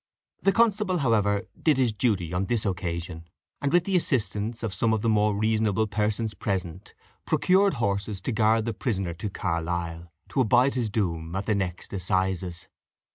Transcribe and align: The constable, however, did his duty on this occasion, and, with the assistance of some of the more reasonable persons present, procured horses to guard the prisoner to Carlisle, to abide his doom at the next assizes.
The 0.41 0.51
constable, 0.51 0.97
however, 0.97 1.43
did 1.61 1.77
his 1.77 1.93
duty 1.93 2.33
on 2.33 2.45
this 2.47 2.65
occasion, 2.65 3.29
and, 3.61 3.71
with 3.71 3.83
the 3.83 3.95
assistance 3.95 4.63
of 4.63 4.73
some 4.73 4.93
of 4.93 5.03
the 5.03 5.09
more 5.09 5.37
reasonable 5.37 5.85
persons 5.85 6.33
present, 6.33 6.95
procured 7.23 7.75
horses 7.75 8.19
to 8.21 8.31
guard 8.31 8.65
the 8.65 8.73
prisoner 8.73 9.13
to 9.13 9.29
Carlisle, 9.29 10.11
to 10.29 10.41
abide 10.41 10.73
his 10.73 10.89
doom 10.89 11.35
at 11.35 11.45
the 11.45 11.53
next 11.53 11.93
assizes. 11.93 12.67